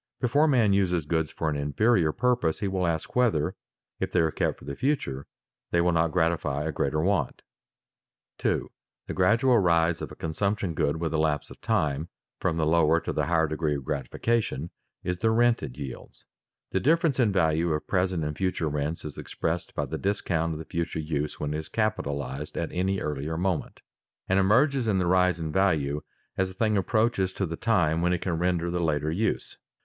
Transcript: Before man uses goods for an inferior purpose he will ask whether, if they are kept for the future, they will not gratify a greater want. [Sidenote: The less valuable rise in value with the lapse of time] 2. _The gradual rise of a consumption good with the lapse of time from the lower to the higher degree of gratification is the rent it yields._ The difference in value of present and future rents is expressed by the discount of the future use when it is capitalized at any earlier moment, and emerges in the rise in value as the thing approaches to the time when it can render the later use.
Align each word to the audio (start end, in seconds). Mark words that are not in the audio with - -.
Before 0.19 0.47
man 0.47 0.73
uses 0.73 1.05
goods 1.05 1.29
for 1.29 1.47
an 1.47 1.55
inferior 1.55 2.11
purpose 2.11 2.59
he 2.59 2.67
will 2.67 2.87
ask 2.87 3.15
whether, 3.15 3.55
if 3.99 4.11
they 4.11 4.21
are 4.21 4.31
kept 4.31 4.57
for 4.57 4.65
the 4.65 4.75
future, 4.75 5.27
they 5.69 5.79
will 5.79 5.91
not 5.91 6.11
gratify 6.11 6.63
a 6.65 6.71
greater 6.71 7.01
want. 7.01 7.43
[Sidenote: 8.41 8.71
The 9.05 9.13
less 9.13 9.17
valuable 9.41 9.59
rise 9.59 10.01
in 10.01 10.01
value 10.01 10.01
with 10.01 10.01
the 10.01 10.01
lapse 10.01 10.01
of 10.01 10.01
time] 10.01 10.01
2. 10.01 10.01
_The 10.01 10.01
gradual 10.01 10.01
rise 10.01 10.01
of 10.01 10.11
a 10.11 10.15
consumption 10.15 10.73
good 10.73 10.97
with 10.97 11.11
the 11.11 11.17
lapse 11.19 11.49
of 11.51 11.61
time 11.61 12.09
from 12.39 12.57
the 12.57 12.65
lower 12.65 12.99
to 12.99 13.13
the 13.13 13.25
higher 13.27 13.47
degree 13.47 13.75
of 13.75 13.85
gratification 13.85 14.71
is 15.03 15.19
the 15.19 15.29
rent 15.29 15.61
it 15.61 15.77
yields._ 15.77 16.23
The 16.71 16.79
difference 16.79 17.19
in 17.19 17.31
value 17.31 17.71
of 17.71 17.85
present 17.85 18.23
and 18.23 18.35
future 18.35 18.69
rents 18.69 19.05
is 19.05 19.19
expressed 19.19 19.75
by 19.75 19.85
the 19.85 19.99
discount 19.99 20.53
of 20.53 20.57
the 20.57 20.65
future 20.65 20.97
use 20.97 21.39
when 21.39 21.53
it 21.53 21.59
is 21.59 21.69
capitalized 21.69 22.57
at 22.57 22.71
any 22.71 22.99
earlier 22.99 23.37
moment, 23.37 23.81
and 24.27 24.39
emerges 24.39 24.87
in 24.87 24.97
the 24.97 25.05
rise 25.05 25.39
in 25.39 25.51
value 25.51 26.01
as 26.39 26.47
the 26.47 26.55
thing 26.55 26.75
approaches 26.75 27.31
to 27.33 27.45
the 27.45 27.55
time 27.55 28.01
when 28.01 28.13
it 28.13 28.21
can 28.23 28.39
render 28.39 28.71
the 28.71 28.81
later 28.81 29.11
use. 29.11 29.59